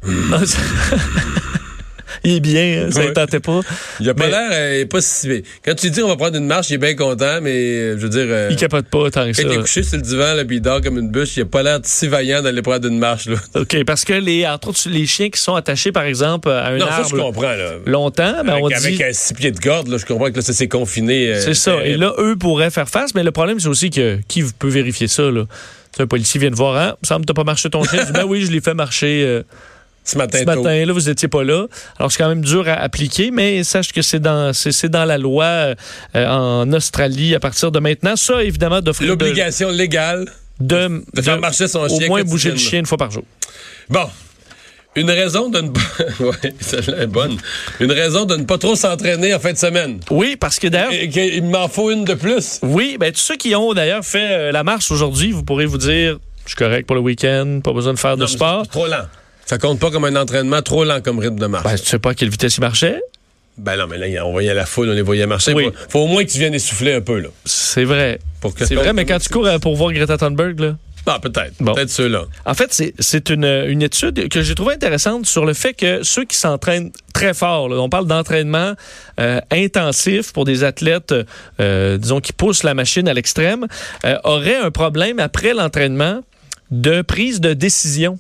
il 2.23 2.37
est 2.37 2.41
bien, 2.41 2.85
hein, 2.87 2.91
ça 2.91 3.01
ne 3.03 3.07
Ouais. 3.07 3.13
tentait 3.13 3.41
pas. 3.41 3.61
Il 4.01 4.09
a 4.09 4.15
pas 4.15 4.27
l'air... 4.29 4.49
euh, 4.53 4.77
il 4.77 4.81
est 4.83 4.87
pas 4.87 5.01
si... 5.01 5.43
Quand 5.65 5.75
tu 5.75 5.91
dis 5.91 6.03
on 6.03 6.09
va 6.09 6.17
prendre 6.17 6.37
une 6.37 6.47
marche, 6.47 6.71
il 6.71 6.75
est 6.75 6.79
bien 6.79 6.95
content, 6.95 7.41
mais 7.43 7.51
euh, 7.53 7.97
je 7.99 8.03
veux 8.03 8.09
dire... 8.09 8.27
euh, 8.29 8.49
Il 8.51 8.57
capote 8.57 8.87
pas 8.87 9.11
tant 9.11 9.31
que 9.31 9.37
quand 9.43 9.49
il 9.49 9.53
est 9.55 9.61
couché 9.61 9.83
sur 9.83 9.97
le 9.97 10.03
divan 10.03 10.35
là, 10.35 10.45
puis 10.45 10.57
il 10.57 10.61
dort 10.63 10.81
comme 10.81 10.99
une 10.99 11.11
bûche, 11.11 11.37
il 11.37 11.43
a 11.43 11.47
pas 11.47 11.63
l'air 11.63 11.81
si 11.83 12.07
vaillant 12.07 12.43
d'aller 12.43 12.63
prendre 12.63 12.87
une 12.87 12.99
marche. 12.99 13.27
Là. 13.27 13.37
OK, 13.57 13.85
parce 13.85 14.05
que 14.05 14.13
les, 14.13 14.47
entre 14.47 14.69
autres, 14.69 14.89
les 14.89 15.07
chiens 15.07 15.31
qui 15.31 15.41
sont 15.41 15.55
attachés, 15.55 15.93
par 15.93 16.05
exemple, 16.05 16.49
à 16.51 16.67
un 16.69 16.77
non, 16.79 16.87
ça, 16.87 16.97
je 16.99 17.15
arbre 17.17 17.17
comprends. 17.23 17.43
Là. 17.43 17.73
longtemps, 17.87 18.45
ben, 18.45 18.59
on 18.61 18.67
avec, 18.67 18.79
dit... 18.79 18.87
avec 18.87 19.01
un 19.01 19.13
six 19.13 19.35
pieds 19.35 19.51
de 19.51 19.59
corde, 19.59 19.89
là, 19.89 19.97
je 19.99 20.05
comprends 20.07 20.31
que 20.31 20.37
là, 20.37 20.43
ça 20.43 20.53
c'est 20.53 20.69
confiné. 20.69 21.35
C'est 21.41 21.55
ça. 21.55 21.85
Et 21.85 21.97
là, 21.97 22.13
eux 22.19 22.37
pourraient 22.37 22.71
faire 22.71 22.89
face, 22.89 23.15
mais 23.15 23.23
le 23.23 23.31
problème, 23.33 23.61
c'est 23.61 23.69
aussi 23.69 23.91
que 23.91 24.19
qui 24.29 24.43
peut 24.59 24.69
vérifier 24.69 25.09
ça, 25.09 25.23
là? 25.31 25.43
Tu 25.45 25.99
sais, 25.99 26.03
un 26.03 26.07
policier 26.07 26.41
vient 26.41 26.51
de 26.51 26.57
voir, 26.57 26.77
hein, 26.77 26.95
il 26.97 27.05
me 27.05 27.07
semble 27.07 27.21
que 27.23 27.27
t'as 27.27 27.35
pas 27.35 27.45
marché 27.45 27.71
ton 27.71 27.85
chien. 27.85 28.05
Ben 28.13 28.25
oui, 28.27 28.45
je 28.45 28.51
l'ai 28.51 28.61
fait 28.61 28.75
marcher 28.75 29.43
ce 30.05 30.19
matin, 30.19 30.39
ce 30.39 30.45
tôt. 30.45 30.63
matin-là, 30.63 30.93
vous 30.93 31.09
étiez 31.09 31.29
pas 31.29 31.43
là. 31.43 31.67
Alors, 31.99 32.13
c'est 32.13 32.19
quand 32.19 32.29
même 32.29 32.45
dur 32.45 32.69
à 32.69 32.75
appliquer, 32.75 33.31
mais 33.31 33.65
sache 33.65 33.93
que 33.93 34.03
c'est 34.03 34.21
dans, 34.21 34.53
c'est, 34.53 34.89
dans 34.89 35.05
la 35.05 35.19
loi 35.19 35.45
euh, 35.45 35.75
en 36.15 36.71
Australie 36.73 37.35
à 37.35 37.41
partir 37.41 37.73
de 37.73 37.79
maintenant. 37.79 38.17
Ça, 38.17 38.43
évidemment, 38.45 38.81
d'offrir 38.81 39.09
L'obligation 39.09 39.71
légale 39.71 40.27
de, 40.61 41.03
de 41.15 41.23
faire 41.23 41.41
marcher 41.41 41.67
son 41.69 41.81
au 41.81 41.89
chien 41.89 42.09
moins 42.09 42.23
bouger 42.23 42.51
le 42.51 42.57
chien 42.59 42.81
une 42.81 42.87
fois 42.87 42.99
par 42.99 43.11
jour. 43.11 43.25
Bon. 43.89 44.07
Une 44.97 45.11
raison 45.11 45.49
de 45.49 45.61
ne 45.61 45.71
pas. 45.71 45.81
ouais, 46.21 46.55
celle-là 46.61 47.03
est 47.03 47.07
bonne. 47.09 47.37
Une 47.81 47.91
raison 47.91 48.27
de 48.27 48.37
ne 48.37 48.45
pas 48.45 48.59
trop 48.59 48.77
s'entraîner 48.77 49.35
en 49.35 49.41
fin 49.41 49.53
de 49.53 49.59
semaine. 49.59 49.99
Oui, 50.11 50.37
parce 50.39 50.61
que 50.61 50.69
d'ailleurs, 50.69 50.93
qu'il 51.11 51.43
m'en 51.45 51.67
faut 51.67 51.91
une 51.91 52.05
de 52.05 52.15
plus. 52.15 52.61
Oui, 52.63 52.97
ben 53.01 53.11
tous 53.11 53.19
ceux 53.21 53.37
qui 53.37 53.57
ont 53.57 53.75
d'ailleurs 53.75 54.05
fait 54.05 54.29
euh, 54.31 54.53
la 54.53 54.63
marche 54.63 54.93
aujourd'hui, 54.93 55.33
vous 55.33 55.43
pourrez 55.43 55.67
vous 55.67 55.79
dire, 55.79 56.19
je 56.45 56.51
suis 56.51 56.57
correct 56.57 56.87
pour 56.87 56.95
le 56.95 57.03
week-end, 57.03 57.59
pas 57.65 57.73
besoin 57.73 57.93
de 57.95 57.99
faire 57.99 58.17
de 58.17 58.21
Non, 58.23 58.27
sport. 58.29 58.69
Trop 58.69 58.87
lent. 58.87 59.07
Ça 59.47 59.59
compte 59.59 59.79
pas 59.79 59.91
comme 59.91 60.05
un 60.05 60.17
entraînement 60.17 60.63
trop 60.63 60.85
lent 60.85 61.01
comme 61.03 61.19
rythme 61.19 61.39
de 61.39 61.47
marche. 61.47 61.65
Ben, 61.65 61.77
tu 61.77 61.85
sais 61.85 61.99
pas 61.99 62.11
à 62.11 62.15
quelle 62.15 62.31
vitesse 62.31 62.57
il 62.57 62.61
marchait? 62.61 63.01
Ben 63.57 63.77
non, 63.77 63.87
mais 63.87 63.99
là, 63.99 64.27
on 64.27 64.33
voyait 64.33 64.53
la 64.55 64.67
foule, 64.67 64.89
on 64.91 64.95
les 64.95 65.03
voyait 65.03 65.27
marcher. 65.27 65.53
Oui. 65.53 65.69
Faut, 65.89 66.01
au 66.01 66.07
moins 66.07 66.25
que 66.25 66.31
tu 66.31 66.39
viennes 66.39 66.55
essouffler 66.55 66.95
un 66.95 67.01
peu, 67.01 67.21
là. 67.21 67.29
C'est 67.45 67.85
vrai. 67.85 68.19
C'est 68.59 68.75
vrai, 68.75 68.93
mais 68.93 69.05
quand 69.05 69.19
tu 69.19 69.29
cours 69.29 69.49
pour 69.63 69.77
voir 69.77 69.93
Greta 69.93 70.19
Thunberg, 70.19 70.59
là. 70.61 70.77
Ah, 71.07 71.19
peut-être. 71.21 71.53
Bon. 71.61 71.75
Peut-être 71.75 71.91
ceux-là. 71.91 72.25
En 72.47 72.55
fait, 72.55 72.73
c'est- 72.73 72.95
c'est 72.99 73.29
une, 73.29 73.45
une 73.45 73.83
étude 73.83 74.29
que 74.31 74.41
j'ai 74.43 74.55
trouvée 74.55 74.73
intéressante 74.75 75.27
sur 75.27 75.45
le 75.45 75.53
fait 75.53 75.75
que 75.75 76.03
ceux 76.03 76.25
qui 76.25 76.35
s'entraînent 76.37 76.91
très 77.13 77.35
fort, 77.35 77.69
là, 77.69 77.77
on 77.77 77.91
parle 77.91 78.07
d'entraînement 78.07 78.73
euh, 79.21 79.39
intensif 79.53 80.33
pour 80.33 80.47
des 80.47 80.65
athlètes, 80.65 81.15
euh, 81.61 81.99
disons, 81.99 82.21
qui 82.21 82.33
poussent 82.33 82.63
la 82.63 82.73
machine 82.73 83.07
à 83.07 83.13
l'extrême, 83.13 83.67
euh, 84.07 84.17
auraient 84.25 84.57
un 84.57 84.71
problème 84.71 85.19
après 85.19 85.53
l'entraînement 85.53 86.23
de 86.71 87.03
prise 87.03 87.41
de 87.43 87.53
décision. 87.53 88.19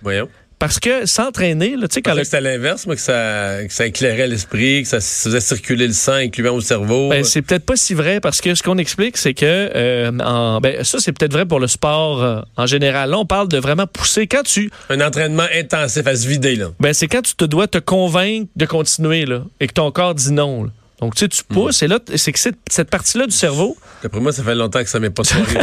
Voyons. 0.00 0.28
Parce 0.62 0.78
que 0.78 1.06
s'entraîner, 1.06 1.74
tu 1.76 1.86
sais, 1.90 2.02
quand 2.02 2.14
le 2.14 2.22
c'était 2.22 2.36
à 2.36 2.40
l'inverse, 2.40 2.86
moi, 2.86 2.94
que 2.94 3.00
ça, 3.00 3.64
que 3.66 3.72
ça 3.72 3.84
éclairait 3.84 4.28
l'esprit, 4.28 4.82
que 4.82 4.88
ça 4.88 5.00
faisait 5.00 5.40
circuler 5.40 5.88
le 5.88 5.92
sang, 5.92 6.12
incluant 6.12 6.54
au 6.54 6.60
cerveau. 6.60 7.08
Ben, 7.08 7.24
c'est 7.24 7.42
peut-être 7.42 7.66
pas 7.66 7.74
si 7.74 7.94
vrai 7.94 8.20
parce 8.20 8.40
que 8.40 8.54
ce 8.54 8.62
qu'on 8.62 8.78
explique, 8.78 9.16
c'est 9.16 9.34
que 9.34 9.44
euh, 9.44 10.12
en- 10.20 10.60
ben, 10.60 10.84
ça, 10.84 11.00
c'est 11.00 11.10
peut-être 11.10 11.32
vrai 11.32 11.46
pour 11.46 11.58
le 11.58 11.66
sport 11.66 12.22
euh, 12.22 12.42
en 12.56 12.66
général. 12.66 13.10
Là, 13.10 13.18
on 13.18 13.26
parle 13.26 13.48
de 13.48 13.58
vraiment 13.58 13.88
pousser. 13.88 14.28
Quand 14.28 14.44
tu. 14.44 14.70
Un 14.88 15.00
entraînement 15.00 15.46
intensif 15.52 16.06
à 16.06 16.14
se 16.14 16.28
vider, 16.28 16.54
là. 16.54 16.68
Ben, 16.78 16.92
c'est 16.94 17.08
quand 17.08 17.22
tu 17.22 17.34
te 17.34 17.44
dois 17.44 17.66
te 17.66 17.78
convaincre 17.78 18.48
de 18.54 18.64
continuer 18.64 19.26
là, 19.26 19.42
et 19.58 19.66
que 19.66 19.72
ton 19.72 19.90
corps 19.90 20.14
dit 20.14 20.30
non. 20.30 20.62
là. 20.62 20.70
Donc, 21.02 21.16
tu 21.16 21.24
sais, 21.24 21.28
tu 21.28 21.42
pousses 21.42 21.82
et 21.82 21.88
là, 21.88 21.98
c'est 22.14 22.30
que 22.30 22.38
cette, 22.38 22.58
cette 22.70 22.88
partie-là 22.88 23.26
du 23.26 23.32
cerveau, 23.32 23.76
D'après 24.02 24.20
moi, 24.20 24.32
ça 24.32 24.42
fait 24.42 24.54
longtemps 24.54 24.82
que 24.82 24.88
ça 24.88 24.98
m'est 24.98 25.10
pas 25.10 25.24
soiré. 25.24 25.58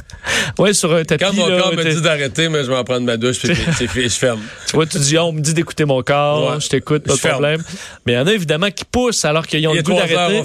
ouais, 0.58 0.72
sur 0.72 0.94
un 0.94 1.04
tapis, 1.04 1.24
Quand 1.24 1.32
mon 1.32 1.46
là, 1.46 1.60
corps 1.60 1.74
me 1.74 1.84
dit 1.84 2.00
d'arrêter, 2.00 2.48
mais 2.48 2.62
je 2.64 2.68
vais 2.70 2.76
en 2.76 2.84
prendre 2.84 3.04
ma 3.04 3.16
douche, 3.16 3.38
puis 3.40 4.08
je 4.08 4.08
ferme. 4.08 4.40
tu 4.66 4.76
vois, 4.76 4.86
tu 4.86 4.98
dis, 4.98 5.16
oh, 5.16 5.22
on 5.22 5.32
me 5.32 5.40
dit 5.40 5.54
d'écouter 5.54 5.84
mon 5.84 6.02
corps, 6.02 6.54
Ouais. 6.54 6.60
je 6.60 6.68
t'écoute, 6.68 7.04
pas 7.04 7.14
de 7.14 7.18
problème. 7.18 7.62
Mais 8.06 8.12
il 8.12 8.16
y 8.16 8.18
en 8.18 8.26
a 8.26 8.32
évidemment 8.32 8.70
qui 8.70 8.84
poussent 8.84 9.24
alors 9.24 9.46
qu'ils 9.46 9.66
ont 9.66 9.74
Il 9.74 9.78
le 9.78 9.82
goût 9.82 9.94
d'arrêter. 9.94 10.42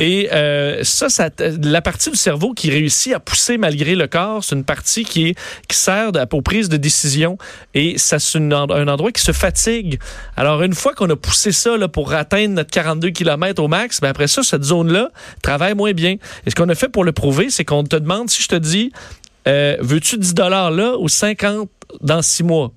Et 0.00 0.28
euh, 0.32 0.82
ça, 0.82 1.08
ça, 1.08 1.28
la 1.38 1.82
partie 1.82 2.10
du 2.10 2.16
cerveau 2.16 2.52
qui 2.52 2.70
réussit 2.70 3.12
à 3.14 3.20
pousser 3.20 3.58
malgré 3.58 3.94
le 3.94 4.06
corps, 4.06 4.44
c'est 4.44 4.54
une 4.54 4.64
partie 4.64 5.04
qui, 5.04 5.28
est, 5.28 5.34
qui 5.68 5.76
sert 5.76 6.10
aux 6.32 6.42
prises 6.42 6.68
de 6.68 6.76
décision. 6.76 7.38
Et 7.74 7.96
ça, 7.98 8.18
c'est 8.18 8.38
un 8.38 8.88
endroit 8.88 9.12
qui 9.12 9.22
se 9.22 9.32
fatigue. 9.32 9.98
Alors, 10.36 10.62
une 10.62 10.74
fois 10.74 10.94
qu'on 10.94 11.08
a 11.10 11.16
poussé 11.16 11.52
ça 11.52 11.76
là, 11.76 11.88
pour 11.88 12.12
atteindre 12.12 12.54
notre 12.54 12.70
42 12.70 13.10
km 13.10 13.62
au 13.62 13.68
ben 14.00 14.08
après 14.08 14.28
ça, 14.28 14.42
cette 14.42 14.64
zone-là 14.64 15.10
travaille 15.42 15.74
moins 15.74 15.92
bien. 15.92 16.16
Et 16.46 16.50
ce 16.50 16.54
qu'on 16.54 16.68
a 16.68 16.74
fait 16.74 16.88
pour 16.88 17.04
le 17.04 17.12
prouver, 17.12 17.50
c'est 17.50 17.64
qu'on 17.64 17.84
te 17.84 17.96
demande, 17.96 18.30
si 18.30 18.42
je 18.42 18.48
te 18.48 18.56
dis, 18.56 18.92
euh, 19.46 19.76
veux-tu 19.80 20.18
10 20.18 20.34
là 20.36 20.96
ou 20.98 21.08
50 21.08 21.68
dans 22.00 22.22
6 22.22 22.42
mois? 22.42 22.72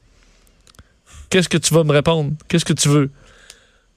Qu'est-ce 1.29 1.49
que 1.49 1.57
tu 1.57 1.73
vas 1.73 1.83
me 1.83 1.91
répondre? 1.91 2.31
Qu'est-ce 2.47 2.65
que 2.65 2.73
tu 2.73 2.89
veux? 2.89 3.09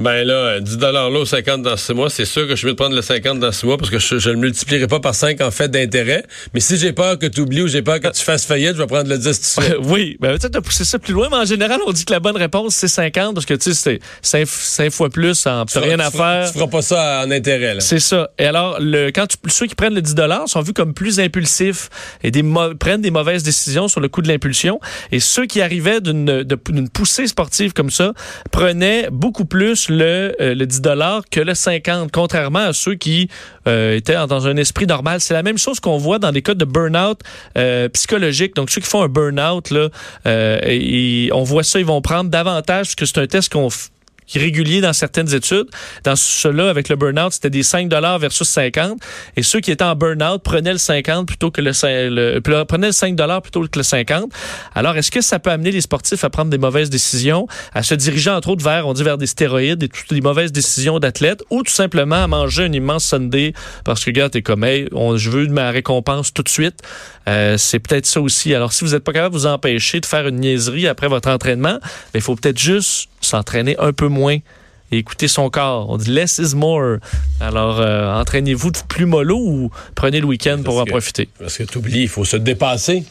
Ben 0.00 0.26
là, 0.26 0.60
10 0.60 0.78
là 0.78 1.10
au 1.10 1.26
50 1.26 1.60
dans 1.60 1.76
6 1.76 1.92
mois, 1.92 2.08
c'est 2.08 2.24
sûr 2.24 2.48
que 2.48 2.56
je 2.56 2.66
vais 2.66 2.72
te 2.72 2.76
prendre 2.78 2.96
le 2.96 3.02
50 3.02 3.38
dans 3.38 3.52
6 3.52 3.66
mois 3.66 3.76
parce 3.76 3.90
que 3.90 3.98
je, 3.98 4.14
ne 4.30 4.34
le 4.34 4.38
multiplierai 4.38 4.86
pas 4.86 4.98
par 4.98 5.14
5 5.14 5.42
en 5.42 5.50
fait 5.50 5.68
d'intérêt. 5.68 6.24
Mais 6.54 6.60
si 6.60 6.78
j'ai 6.78 6.94
peur 6.94 7.18
que 7.18 7.26
tu 7.26 7.42
oublies 7.42 7.60
ou 7.60 7.68
j'ai 7.68 7.82
peur 7.82 8.00
que 8.00 8.08
tu 8.08 8.22
fasses 8.22 8.46
faillite, 8.46 8.76
je 8.76 8.78
vais 8.80 8.86
prendre 8.86 9.10
le 9.10 9.18
10 9.18 9.56
tout 9.56 9.62
Oui, 9.84 10.16
ben 10.18 10.38
peut-être 10.38 10.56
as 10.56 10.62
poussé 10.62 10.86
ça 10.86 10.98
plus 10.98 11.12
loin, 11.12 11.28
mais 11.30 11.36
en 11.36 11.44
général, 11.44 11.80
on 11.86 11.92
dit 11.92 12.06
que 12.06 12.14
la 12.14 12.20
bonne 12.20 12.38
réponse, 12.38 12.76
c'est 12.76 12.88
50 12.88 13.34
parce 13.34 13.44
que 13.44 13.52
tu 13.52 13.74
sais, 13.74 14.00
c'est 14.22 14.46
5, 14.46 14.90
fois 14.90 15.10
plus, 15.10 15.46
en 15.46 15.66
rien 15.76 15.98
à 15.98 16.10
faire. 16.10 16.50
Tu 16.50 16.58
feras 16.58 16.70
pas 16.70 16.82
ça 16.82 17.22
en 17.26 17.30
intérêt. 17.30 17.76
C'est 17.80 18.00
ça. 18.00 18.30
Et 18.38 18.46
alors, 18.46 18.78
le, 18.80 19.10
quand 19.10 19.26
tu, 19.26 19.36
ceux 19.48 19.66
qui 19.66 19.74
prennent 19.74 19.94
le 19.94 20.02
10 20.02 20.14
sont 20.46 20.62
vus 20.62 20.72
comme 20.72 20.94
plus 20.94 21.20
impulsifs 21.20 21.90
et 22.22 22.30
des, 22.30 22.42
prennent 22.78 23.02
des 23.02 23.10
mauvaises 23.10 23.42
décisions 23.42 23.86
sur 23.86 24.00
le 24.00 24.08
coup 24.08 24.22
de 24.22 24.28
l'impulsion. 24.28 24.80
Et 25.12 25.20
ceux 25.20 25.44
qui 25.44 25.60
arrivaient 25.60 26.00
d'une 26.00 26.88
poussée 26.88 27.26
sportive 27.26 27.74
comme 27.74 27.90
ça 27.90 28.14
prenaient 28.50 29.08
beaucoup 29.10 29.44
plus 29.44 29.89
le, 29.90 30.34
euh, 30.40 30.54
le 30.54 30.66
10 30.66 30.80
que 31.30 31.40
le 31.40 31.54
50, 31.54 32.10
contrairement 32.12 32.60
à 32.60 32.72
ceux 32.72 32.94
qui 32.94 33.28
euh, 33.66 33.96
étaient 33.96 34.14
dans 34.14 34.46
un 34.46 34.56
esprit 34.56 34.86
normal. 34.86 35.20
C'est 35.20 35.34
la 35.34 35.42
même 35.42 35.58
chose 35.58 35.80
qu'on 35.80 35.98
voit 35.98 36.18
dans 36.18 36.32
des 36.32 36.42
cas 36.42 36.54
de 36.54 36.64
burn-out 36.64 37.20
euh, 37.58 37.88
psychologique. 37.88 38.54
Donc, 38.56 38.70
ceux 38.70 38.80
qui 38.80 38.88
font 38.88 39.02
un 39.02 39.08
burn-out, 39.08 39.70
là, 39.70 39.88
on 41.32 41.42
voit 41.42 41.62
ça, 41.62 41.78
ils 41.78 41.84
vont 41.84 42.00
prendre 42.00 42.30
davantage, 42.30 42.88
parce 42.88 42.94
que 42.94 43.06
c'est 43.06 43.18
un 43.18 43.26
test 43.26 43.52
qu'on 43.52 43.68
régulier 44.38 44.80
dans 44.80 44.92
certaines 44.92 45.34
études. 45.34 45.66
Dans 46.04 46.16
ceux-là, 46.16 46.70
avec 46.70 46.88
le 46.88 46.96
burn-out, 46.96 47.32
c'était 47.32 47.50
des 47.50 47.62
5 47.62 47.90
versus 48.18 48.48
50. 48.48 48.98
Et 49.36 49.42
ceux 49.42 49.60
qui 49.60 49.70
étaient 49.70 49.84
en 49.84 49.94
burn-out 49.94 50.42
prenaient 50.42 50.72
le 50.72 50.78
50 50.78 51.26
plutôt 51.26 51.50
que 51.50 51.60
le, 51.60 51.72
le 52.08 52.64
prenaient 52.64 52.88
le 52.88 52.92
5 52.92 53.16
plutôt 53.42 53.62
que 53.62 53.78
le 53.78 53.82
50. 53.82 54.30
Alors, 54.74 54.96
est-ce 54.96 55.10
que 55.10 55.20
ça 55.20 55.38
peut 55.38 55.50
amener 55.50 55.70
les 55.70 55.80
sportifs 55.80 56.24
à 56.24 56.30
prendre 56.30 56.50
des 56.50 56.58
mauvaises 56.58 56.90
décisions, 56.90 57.46
à 57.74 57.82
se 57.82 57.94
diriger 57.94 58.30
entre 58.30 58.50
autres 58.50 58.64
vers, 58.64 58.86
on 58.86 58.92
dit 58.92 59.02
vers 59.02 59.18
des 59.18 59.26
stéroïdes 59.26 59.82
et 59.82 59.88
toutes 59.88 60.10
les 60.12 60.20
mauvaises 60.20 60.52
décisions 60.52 60.98
d'athlètes, 60.98 61.42
ou 61.50 61.62
tout 61.62 61.72
simplement 61.72 62.22
à 62.22 62.26
manger 62.26 62.64
un 62.64 62.72
immense 62.72 63.04
Sunday 63.04 63.52
parce 63.84 64.04
que, 64.04 64.10
gars, 64.10 64.28
t'es 64.28 64.42
comme, 64.42 64.64
hey, 64.64 64.88
je 65.16 65.30
veux 65.30 65.46
ma 65.48 65.70
récompense 65.70 66.32
tout 66.32 66.42
de 66.42 66.48
suite. 66.48 66.80
Euh, 67.28 67.56
c'est 67.58 67.78
peut-être 67.78 68.06
ça 68.06 68.20
aussi. 68.20 68.54
Alors, 68.54 68.72
si 68.72 68.84
vous 68.84 68.92
n'êtes 68.92 69.04
pas 69.04 69.12
capable 69.12 69.34
de 69.34 69.40
vous 69.40 69.46
empêcher 69.46 70.00
de 70.00 70.06
faire 70.06 70.26
une 70.26 70.36
niaiserie 70.36 70.88
après 70.88 71.08
votre 71.08 71.28
entraînement, 71.28 71.78
ben, 71.80 71.80
il 72.14 72.20
faut 72.20 72.34
peut-être 72.36 72.58
juste 72.58 73.09
s'entraîner 73.20 73.76
un 73.78 73.92
peu 73.92 74.08
moins 74.08 74.38
et 74.92 74.98
écouter 74.98 75.28
son 75.28 75.50
corps. 75.50 75.88
On 75.90 75.96
dit 75.96 76.10
less 76.10 76.38
is 76.38 76.54
more. 76.54 76.98
Alors, 77.40 77.80
euh, 77.80 78.12
entraînez-vous 78.12 78.72
plus 78.88 79.06
mollo 79.06 79.38
ou 79.38 79.70
prenez 79.94 80.20
le 80.20 80.26
week-end 80.26 80.60
pour 80.64 80.80
en 80.80 80.84
profiter? 80.84 81.28
Parce 81.38 81.58
que 81.58 81.62
tu 81.64 81.78
oublies, 81.78 82.02
il 82.02 82.08
faut 82.08 82.24
se 82.24 82.36
dépasser. 82.36 83.04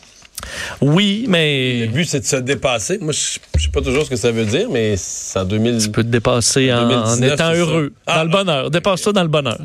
Oui, 0.81 1.25
mais. 1.27 1.85
Le 1.85 1.87
but, 1.87 2.05
c'est 2.05 2.21
de 2.21 2.25
se 2.25 2.37
dépasser. 2.37 2.97
Moi, 2.99 3.11
je 3.11 3.61
sais 3.63 3.69
pas 3.71 3.81
toujours 3.81 4.05
ce 4.05 4.09
que 4.09 4.15
ça 4.15 4.31
veut 4.31 4.45
dire, 4.45 4.69
mais 4.71 4.95
c'est 4.97 5.39
en 5.39 5.45
2000. 5.45 5.83
Tu 5.83 5.89
peux 5.89 6.03
te 6.03 6.09
dépasser 6.09 6.71
en, 6.73 7.21
étant 7.21 7.53
heureux, 7.53 7.93
dans 8.07 8.23
le 8.23 8.29
ah. 8.29 8.37
bonheur. 8.37 8.71
Dépasse 8.71 9.01
ça 9.01 9.11
dans 9.11 9.23
le 9.23 9.27
bonheur. 9.27 9.59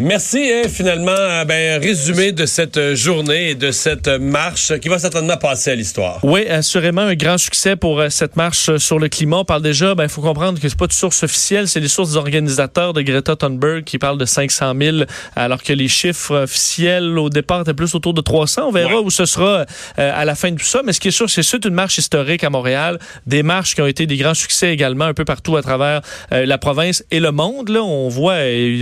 Merci. 0.00 0.38
Et 0.38 0.66
finalement, 0.66 1.10
euh, 1.10 1.44
ben, 1.44 1.78
résumé 1.78 2.32
de 2.32 2.46
cette 2.46 2.78
euh, 2.78 2.94
journée 2.96 3.50
et 3.50 3.54
de 3.54 3.70
cette 3.70 4.08
marche 4.08 4.78
qui 4.78 4.88
va 4.88 4.98
certainement 4.98 5.36
passer 5.36 5.72
à 5.72 5.74
l'histoire. 5.74 6.20
Oui, 6.22 6.48
assurément 6.48 7.02
un 7.02 7.14
grand 7.14 7.36
succès 7.36 7.76
pour 7.76 8.00
euh, 8.00 8.08
cette 8.08 8.34
marche 8.34 8.78
sur 8.78 8.98
le 8.98 9.08
climat. 9.08 9.36
On 9.38 9.44
parle 9.44 9.60
déjà, 9.60 9.94
ben, 9.94 10.04
il 10.04 10.08
faut 10.08 10.22
comprendre 10.22 10.58
que 10.58 10.66
c'est 10.66 10.78
pas 10.78 10.86
de 10.86 10.94
source 10.94 11.22
officielle, 11.22 11.68
c'est 11.68 11.80
les 11.80 11.88
sources 11.88 12.12
des 12.12 12.16
organisateurs 12.16 12.94
de 12.94 13.02
Greta 13.02 13.36
Thunberg 13.36 13.84
qui 13.84 13.98
parlent 13.98 14.16
de 14.16 14.24
500 14.24 14.72
000, 14.80 14.96
alors 15.36 15.62
que 15.62 15.74
les 15.74 15.88
chiffres 15.88 16.44
officiels 16.44 17.18
au 17.18 17.28
départ 17.28 17.60
étaient 17.60 17.74
plus 17.74 17.94
autour 17.94 18.14
de 18.14 18.22
300. 18.22 18.68
On 18.68 18.72
verra 18.72 19.02
où 19.02 19.10
ce 19.10 19.26
sera 19.26 19.66
à 19.96 20.24
la 20.24 20.34
fin 20.34 20.50
de 20.50 20.56
tout 20.56 20.64
ça. 20.64 20.80
Mais 20.82 20.94
ce 20.94 21.00
qui 21.00 21.08
est 21.08 21.12
sûr, 21.12 21.28
c'est 21.28 21.42
c'est 21.42 21.64
une 21.64 21.74
marche 21.74 21.98
historique 21.98 22.42
à 22.42 22.50
Montréal, 22.50 22.98
des 23.26 23.42
marches 23.42 23.74
qui 23.74 23.82
ont 23.82 23.86
été 23.86 24.06
des 24.06 24.16
grands 24.16 24.34
succès 24.34 24.72
également 24.72 25.04
un 25.04 25.14
peu 25.14 25.24
partout 25.24 25.56
à 25.56 25.62
travers 25.62 26.00
la 26.30 26.58
province 26.58 27.04
et 27.10 27.20
le 27.20 27.32
monde. 27.32 27.68
Là, 27.68 27.82
on 27.82 28.08
voit, 28.08 28.36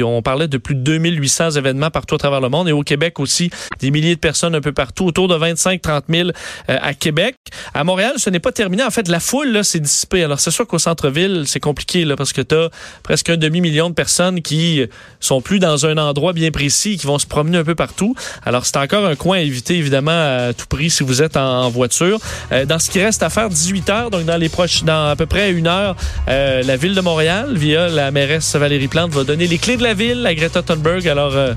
on 0.05 0.23
parlait 0.23 0.49
de 0.49 0.59
plus 0.59 0.75
de 0.75 0.81
2000 0.81 1.08
800 1.17 1.53
événements 1.53 1.91
partout 1.91 2.15
à 2.15 2.19
travers 2.19 2.41
le 2.41 2.49
monde 2.49 2.69
et 2.69 2.73
au 2.73 2.83
Québec 2.83 3.21
aussi, 3.21 3.50
des 3.81 3.91
milliers 3.91 4.15
de 4.15 4.21
personnes 4.21 4.55
un 4.55 4.61
peu 4.61 4.73
partout, 4.73 5.07
autour 5.07 5.29
de 5.29 5.37
25-30 5.37 6.03
000 6.09 6.29
euh, 6.29 6.79
à 6.81 6.95
Québec. 6.95 7.37
À 7.75 7.85
Montréal, 7.85 8.15
ce 8.17 8.31
n'est 8.31 8.41
pas 8.41 8.53
terminé. 8.53 8.83
En 8.83 8.91
fait, 8.91 9.09
la 9.09 9.21
foule, 9.21 9.49
là, 9.49 9.62
s'est 9.62 9.81
dissipée. 9.81 10.25
Alors, 10.25 10.41
c'est 10.41 10.50
sûr 10.50 10.67
qu'au 10.67 10.79
centre-ville, 10.79 11.45
c'est 11.47 11.61
compliqué, 11.61 12.05
là, 12.05 12.17
parce 12.17 12.33
que 12.33 12.43
tu 12.43 12.55
as 12.55 12.71
presque 13.03 13.31
un 13.31 13.37
demi-million 13.37 13.91
de 13.91 13.95
personnes 13.95 14.43
qui 14.43 14.85
sont 15.21 15.41
plus 15.41 15.59
dans 15.59 15.87
un 15.87 15.97
endroit 15.97 16.33
bien 16.33 16.50
précis, 16.50 16.97
qui 16.97 17.07
vont 17.07 17.19
se 17.19 17.27
promener 17.27 17.59
un 17.59 17.65
peu 17.65 17.75
partout. 17.75 18.15
Alors, 18.45 18.67
c'est 18.67 18.77
encore 18.77 19.05
un 19.07 19.17
coin 19.17 19.38
à 19.38 19.41
éviter, 19.41 19.77
évidemment, 19.77 20.11
à 20.11 20.53
tout 20.53 20.67
prix 20.67 20.91
si 20.91 21.03
vous 21.03 21.23
êtes 21.23 21.37
en, 21.37 21.69
voiture. 21.69 22.19
Euh, 22.53 22.65
dans 22.65 22.79
ce 22.79 22.91
qui 22.91 23.03
reste 23.03 23.23
à 23.23 23.31
faire, 23.31 23.49
18 23.49 23.91
heures, 23.91 24.11
donc 24.11 24.25
dans 24.25 24.37
les 24.37 24.49
proches, 24.49 24.85
dans 24.85 25.09
à 25.09 25.17
peu 25.17 25.27
près 25.27 25.53
une 25.53 25.67
heure, 25.67 25.97
euh, 26.29 26.62
la 26.62 26.77
ville 26.77 26.95
de 26.95 27.00
Montréal, 27.00 27.55
via 27.55 27.88
la 27.88 28.11
mairesse 28.11 28.57
Valérie 28.57 28.88
Plante, 28.88 29.12
va 29.12 29.25
donner 29.25 29.47
les 29.47 29.59
clés 29.59 29.77
de 29.77 29.83
la 29.83 29.95
ville 29.95 30.27
à 30.27 30.35
Greta 30.35 30.62
Thunberg 30.62 30.98
alors, 31.07 31.37
euh, 31.37 31.55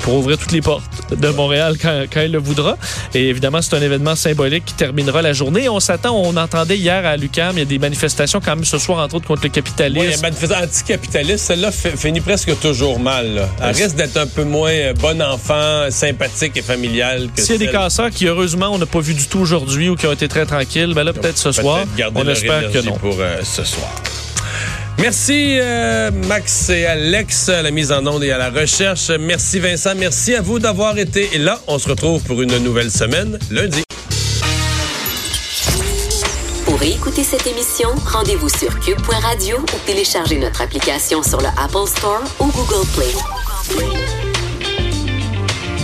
pour 0.00 0.14
ouvrir 0.14 0.38
toutes 0.38 0.52
les 0.52 0.60
portes 0.60 0.82
de 1.14 1.28
Montréal 1.28 1.76
quand, 1.80 2.04
quand 2.12 2.20
elle 2.20 2.32
le 2.32 2.38
voudra. 2.38 2.76
Et 3.14 3.28
évidemment, 3.28 3.62
c'est 3.62 3.74
un 3.76 3.82
événement 3.82 4.16
symbolique 4.16 4.64
qui 4.64 4.74
terminera 4.74 5.22
la 5.22 5.32
journée. 5.32 5.68
On 5.68 5.80
s'attend, 5.80 6.16
on 6.16 6.36
entendait 6.36 6.76
hier 6.76 7.04
à 7.06 7.16
Lucam, 7.16 7.52
il 7.56 7.58
y 7.60 7.62
a 7.62 7.66
des 7.66 7.78
manifestations 7.78 8.40
quand 8.40 8.56
même 8.56 8.64
ce 8.64 8.78
soir, 8.78 9.04
entre 9.04 9.16
autres, 9.16 9.26
contre 9.26 9.42
le 9.44 9.50
capitalisme. 9.50 10.00
Oui, 10.00 10.06
il 10.12 10.16
y 10.16 10.18
a 10.18 10.22
manifestation 10.22 10.64
anticapitaliste. 10.64 11.46
Celle-là 11.46 11.70
finit 11.72 12.20
presque 12.20 12.58
toujours 12.60 12.98
mal. 12.98 13.48
Elle 13.62 13.74
risque 13.74 13.96
d'être 13.96 14.16
un 14.16 14.26
peu 14.26 14.44
moins 14.44 14.70
euh, 14.70 14.94
bon 14.94 15.20
enfant, 15.22 15.90
sympathique 15.90 16.56
et 16.56 16.62
familial 16.62 17.28
que 17.34 17.42
S'il 17.42 17.60
y 17.60 17.64
a 17.64 17.66
des 17.66 17.72
casseurs 17.72 18.10
qui, 18.10 18.26
heureusement, 18.26 18.70
on 18.72 18.78
n'a 18.78 18.86
pas 18.86 19.00
vu 19.00 19.14
du 19.14 19.26
tout 19.26 19.40
aujourd'hui 19.40 19.88
ou 19.88 19.96
qui 19.96 20.06
ont 20.06 20.12
été 20.12 20.28
très 20.28 20.46
tranquilles, 20.46 20.94
ben 20.94 21.04
là, 21.04 21.12
peut-être 21.12 21.38
ce 21.38 21.52
soir. 21.52 21.84
On 22.14 22.28
espère 22.28 22.70
que 22.70 22.78
non. 22.78 22.96
pour 22.96 23.16
euh, 23.20 23.40
ce 23.42 23.64
soir. 23.64 23.90
Merci 25.00 25.58
euh, 25.58 26.10
Max 26.28 26.68
et 26.68 26.84
Alex 26.84 27.48
à 27.48 27.62
la 27.62 27.70
mise 27.70 27.90
en 27.90 28.06
onde 28.06 28.22
et 28.22 28.32
à 28.32 28.38
la 28.38 28.50
recherche. 28.50 29.10
Merci 29.10 29.58
Vincent. 29.58 29.94
Merci 29.96 30.34
à 30.34 30.42
vous 30.42 30.58
d'avoir 30.58 30.98
été 30.98 31.38
là. 31.38 31.58
On 31.68 31.78
se 31.78 31.88
retrouve 31.88 32.22
pour 32.24 32.42
une 32.42 32.58
nouvelle 32.58 32.90
semaine 32.90 33.38
lundi. 33.50 33.82
Pour 36.66 36.82
écouter 36.82 37.24
cette 37.24 37.46
émission, 37.46 37.88
rendez-vous 38.12 38.50
sur 38.50 38.78
cube.radio 38.80 39.56
ou 39.58 39.86
téléchargez 39.86 40.38
notre 40.38 40.60
application 40.60 41.22
sur 41.22 41.40
le 41.40 41.48
Apple 41.56 41.88
Store 41.88 42.22
ou 42.38 42.46
Google 42.48 42.86
Play. 42.94 44.29